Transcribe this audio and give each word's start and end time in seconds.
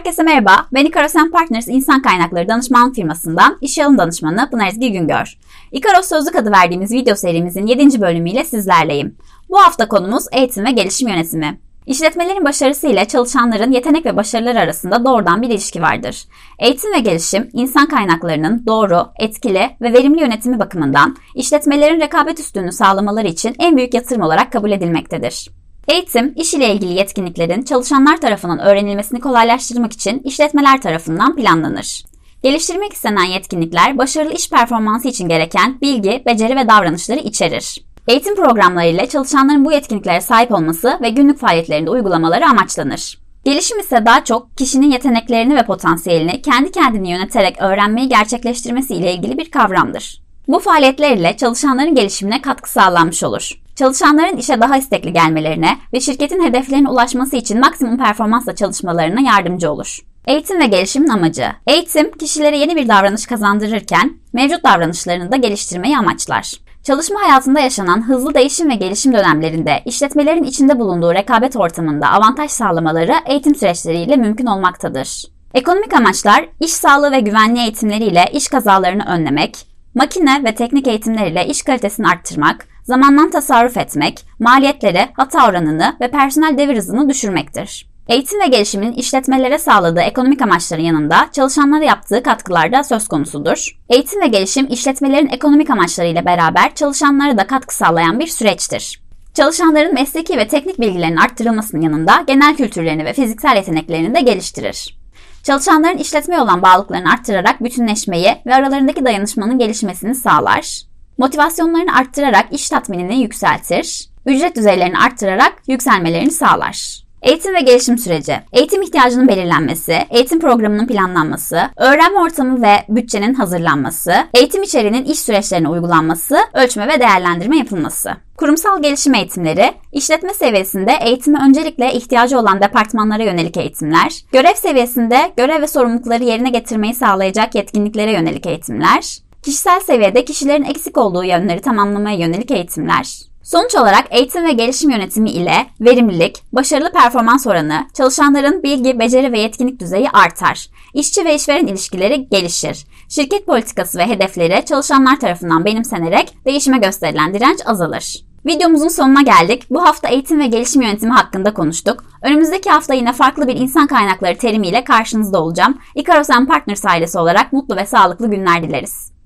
Herkese 0.00 0.22
merhaba. 0.22 0.66
Ben 0.74 0.84
Ikaros 0.84 1.12
Partners 1.32 1.68
İnsan 1.68 2.02
Kaynakları 2.02 2.48
Danışman 2.48 2.92
firmasından 2.92 3.58
iş 3.60 3.78
alım 3.78 3.98
danışmanı 3.98 4.50
Pınar 4.50 4.68
Ezgi 4.68 4.92
Güngör. 4.92 5.38
Ikaros 5.72 6.08
Sözlük 6.08 6.36
adı 6.36 6.52
verdiğimiz 6.52 6.92
video 6.92 7.14
serimizin 7.14 7.66
7. 7.66 8.00
bölümüyle 8.00 8.44
sizlerleyim. 8.44 9.16
Bu 9.50 9.58
hafta 9.58 9.88
konumuz 9.88 10.24
eğitim 10.32 10.64
ve 10.64 10.70
gelişim 10.70 11.08
yönetimi. 11.08 11.60
İşletmelerin 11.86 12.44
başarısı 12.44 12.86
ile 12.86 13.04
çalışanların 13.04 13.72
yetenek 13.72 14.06
ve 14.06 14.16
başarılar 14.16 14.56
arasında 14.56 15.04
doğrudan 15.04 15.42
bir 15.42 15.48
ilişki 15.48 15.82
vardır. 15.82 16.24
Eğitim 16.58 16.92
ve 16.92 16.98
gelişim, 16.98 17.50
insan 17.52 17.88
kaynaklarının 17.88 18.66
doğru, 18.66 19.06
etkili 19.18 19.70
ve 19.80 19.92
verimli 19.92 20.20
yönetimi 20.20 20.58
bakımından 20.58 21.16
işletmelerin 21.34 22.00
rekabet 22.00 22.40
üstünlüğünü 22.40 22.72
sağlamaları 22.72 23.26
için 23.26 23.54
en 23.58 23.76
büyük 23.76 23.94
yatırım 23.94 24.22
olarak 24.22 24.52
kabul 24.52 24.70
edilmektedir. 24.70 25.59
Eğitim, 25.88 26.32
iş 26.36 26.54
ile 26.54 26.74
ilgili 26.74 26.92
yetkinliklerin 26.92 27.62
çalışanlar 27.62 28.20
tarafından 28.20 28.58
öğrenilmesini 28.58 29.20
kolaylaştırmak 29.20 29.92
için 29.92 30.18
işletmeler 30.24 30.80
tarafından 30.80 31.36
planlanır. 31.36 32.04
Geliştirmek 32.42 32.92
istenen 32.92 33.24
yetkinlikler, 33.24 33.98
başarılı 33.98 34.32
iş 34.32 34.50
performansı 34.50 35.08
için 35.08 35.28
gereken 35.28 35.80
bilgi, 35.80 36.22
beceri 36.26 36.56
ve 36.56 36.68
davranışları 36.68 37.20
içerir. 37.20 37.84
Eğitim 38.08 38.36
programları 38.36 38.86
ile 38.86 39.08
çalışanların 39.08 39.64
bu 39.64 39.72
yetkinliklere 39.72 40.20
sahip 40.20 40.52
olması 40.52 40.98
ve 41.02 41.10
günlük 41.10 41.38
faaliyetlerinde 41.38 41.90
uygulamaları 41.90 42.46
amaçlanır. 42.46 43.18
Gelişim 43.44 43.78
ise 43.78 44.06
daha 44.06 44.24
çok 44.24 44.56
kişinin 44.58 44.90
yeteneklerini 44.90 45.56
ve 45.56 45.62
potansiyelini 45.66 46.42
kendi 46.42 46.70
kendini 46.72 47.10
yöneterek 47.10 47.62
öğrenmeyi 47.62 48.08
gerçekleştirmesi 48.08 48.94
ile 48.94 49.14
ilgili 49.14 49.38
bir 49.38 49.50
kavramdır. 49.50 50.22
Bu 50.48 50.58
faaliyetler 50.58 51.16
ile 51.16 51.36
çalışanların 51.36 51.94
gelişimine 51.94 52.42
katkı 52.42 52.72
sağlanmış 52.72 53.24
olur. 53.24 53.59
Çalışanların 53.80 54.36
işe 54.36 54.60
daha 54.60 54.76
istekli 54.76 55.12
gelmelerine 55.12 55.78
ve 55.92 56.00
şirketin 56.00 56.44
hedeflerine 56.44 56.88
ulaşması 56.88 57.36
için 57.36 57.60
maksimum 57.60 57.98
performansla 57.98 58.54
çalışmalarına 58.54 59.20
yardımcı 59.20 59.70
olur. 59.70 59.98
Eğitim 60.26 60.60
ve 60.60 60.66
gelişimin 60.66 61.08
amacı. 61.08 61.46
Eğitim, 61.66 62.12
kişilere 62.12 62.58
yeni 62.58 62.76
bir 62.76 62.88
davranış 62.88 63.26
kazandırırken 63.26 64.12
mevcut 64.32 64.64
davranışlarını 64.64 65.32
da 65.32 65.36
geliştirmeyi 65.36 65.98
amaçlar. 65.98 66.54
Çalışma 66.82 67.20
hayatında 67.22 67.60
yaşanan 67.60 68.08
hızlı 68.08 68.34
değişim 68.34 68.70
ve 68.70 68.74
gelişim 68.74 69.12
dönemlerinde 69.12 69.82
işletmelerin 69.84 70.44
içinde 70.44 70.78
bulunduğu 70.78 71.14
rekabet 71.14 71.56
ortamında 71.56 72.08
avantaj 72.08 72.50
sağlamaları 72.50 73.14
eğitim 73.26 73.54
süreçleriyle 73.54 74.16
mümkün 74.16 74.46
olmaktadır. 74.46 75.24
Ekonomik 75.54 75.92
amaçlar, 75.92 76.48
iş 76.60 76.72
sağlığı 76.72 77.12
ve 77.12 77.20
güvenliği 77.20 77.64
eğitimleriyle 77.64 78.24
iş 78.32 78.48
kazalarını 78.48 79.04
önlemek, 79.04 79.66
makine 79.94 80.44
ve 80.44 80.54
teknik 80.54 80.86
eğitimleriyle 80.86 81.46
iş 81.46 81.62
kalitesini 81.62 82.08
arttırmak, 82.08 82.69
zamandan 82.90 83.30
tasarruf 83.30 83.76
etmek, 83.76 84.26
maliyetleri, 84.38 85.08
hata 85.12 85.48
oranını 85.48 85.96
ve 86.00 86.10
personel 86.10 86.58
devir 86.58 86.76
hızını 86.76 87.08
düşürmektir. 87.08 87.90
Eğitim 88.08 88.40
ve 88.40 88.46
gelişimin 88.46 88.92
işletmelere 88.92 89.58
sağladığı 89.58 90.00
ekonomik 90.00 90.42
amaçların 90.42 90.82
yanında 90.82 91.28
çalışanlara 91.32 91.84
yaptığı 91.84 92.22
katkılar 92.22 92.72
da 92.72 92.84
söz 92.84 93.08
konusudur. 93.08 93.78
Eğitim 93.88 94.20
ve 94.20 94.26
gelişim 94.26 94.66
işletmelerin 94.70 95.28
ekonomik 95.28 95.70
amaçlarıyla 95.70 96.24
beraber 96.24 96.74
çalışanlara 96.74 97.38
da 97.38 97.46
katkı 97.46 97.76
sağlayan 97.76 98.18
bir 98.18 98.26
süreçtir. 98.26 99.02
Çalışanların 99.34 99.94
mesleki 99.94 100.36
ve 100.36 100.48
teknik 100.48 100.80
bilgilerinin 100.80 101.16
arttırılmasının 101.16 101.82
yanında 101.82 102.24
genel 102.26 102.56
kültürlerini 102.56 103.04
ve 103.04 103.12
fiziksel 103.12 103.56
yeteneklerini 103.56 104.14
de 104.14 104.20
geliştirir. 104.20 104.98
Çalışanların 105.42 105.98
işletmeye 105.98 106.40
olan 106.40 106.62
bağlılıklarını 106.62 107.12
arttırarak 107.12 107.64
bütünleşmeyi 107.64 108.30
ve 108.46 108.54
aralarındaki 108.54 109.04
dayanışmanın 109.04 109.58
gelişmesini 109.58 110.14
sağlar. 110.14 110.89
Motivasyonlarını 111.20 111.96
arttırarak 111.96 112.46
iş 112.50 112.68
tatminini 112.68 113.22
yükseltir. 113.22 114.08
Ücret 114.26 114.56
düzeylerini 114.56 114.98
arttırarak 114.98 115.52
yükselmelerini 115.68 116.30
sağlar. 116.30 117.04
Eğitim 117.22 117.54
ve 117.54 117.60
gelişim 117.60 117.98
süreci. 117.98 118.40
Eğitim 118.52 118.82
ihtiyacının 118.82 119.28
belirlenmesi, 119.28 119.98
eğitim 120.10 120.40
programının 120.40 120.86
planlanması, 120.86 121.60
öğrenme 121.76 122.18
ortamı 122.18 122.62
ve 122.62 122.84
bütçenin 122.88 123.34
hazırlanması, 123.34 124.12
eğitim 124.34 124.62
içeriğinin 124.62 125.04
iş 125.04 125.18
süreçlerine 125.18 125.68
uygulanması, 125.68 126.38
ölçme 126.54 126.88
ve 126.88 127.00
değerlendirme 127.00 127.58
yapılması. 127.58 128.10
Kurumsal 128.36 128.82
gelişim 128.82 129.14
eğitimleri, 129.14 129.72
işletme 129.92 130.34
seviyesinde 130.34 130.92
eğitimi 131.02 131.38
öncelikle 131.48 131.92
ihtiyacı 131.92 132.38
olan 132.38 132.60
departmanlara 132.60 133.22
yönelik 133.22 133.56
eğitimler, 133.56 134.24
görev 134.32 134.54
seviyesinde 134.54 135.32
görev 135.36 135.62
ve 135.62 135.66
sorumlulukları 135.66 136.24
yerine 136.24 136.50
getirmeyi 136.50 136.94
sağlayacak 136.94 137.54
yetkinliklere 137.54 138.12
yönelik 138.12 138.46
eğitimler, 138.46 139.20
kişisel 139.42 139.80
seviyede 139.80 140.24
kişilerin 140.24 140.64
eksik 140.64 140.98
olduğu 140.98 141.24
yönleri 141.24 141.60
tamamlamaya 141.60 142.16
yönelik 142.16 142.50
eğitimler, 142.50 143.30
Sonuç 143.50 143.74
olarak 143.74 144.06
eğitim 144.10 144.44
ve 144.44 144.52
gelişim 144.52 144.90
yönetimi 144.90 145.30
ile 145.30 145.66
verimlilik, 145.80 146.42
başarılı 146.52 146.92
performans 146.92 147.46
oranı, 147.46 147.86
çalışanların 147.94 148.62
bilgi, 148.62 148.98
beceri 148.98 149.32
ve 149.32 149.40
yetkinlik 149.40 149.80
düzeyi 149.80 150.10
artar. 150.10 150.66
İşçi 150.94 151.24
ve 151.24 151.34
işveren 151.34 151.66
ilişkileri 151.66 152.28
gelişir. 152.28 152.86
Şirket 153.08 153.46
politikası 153.46 153.98
ve 153.98 154.06
hedefleri 154.06 154.64
çalışanlar 154.64 155.20
tarafından 155.20 155.64
benimsenerek 155.64 156.34
değişime 156.44 156.78
gösterilen 156.78 157.34
direnç 157.34 157.58
azalır. 157.66 158.24
Videomuzun 158.46 158.88
sonuna 158.88 159.22
geldik. 159.22 159.70
Bu 159.70 159.82
hafta 159.82 160.08
eğitim 160.08 160.40
ve 160.40 160.46
gelişim 160.46 160.82
yönetimi 160.82 161.12
hakkında 161.12 161.54
konuştuk. 161.54 162.04
Önümüzdeki 162.22 162.70
hafta 162.70 162.94
yine 162.94 163.12
farklı 163.12 163.48
bir 163.48 163.56
insan 163.56 163.86
kaynakları 163.86 164.38
terimiyle 164.38 164.84
karşınızda 164.84 165.42
olacağım. 165.42 165.78
Ikaros 165.94 166.28
Partners 166.48 166.84
ailesi 166.84 167.18
olarak 167.18 167.52
mutlu 167.52 167.76
ve 167.76 167.86
sağlıklı 167.86 168.30
günler 168.30 168.62
dileriz. 168.62 169.19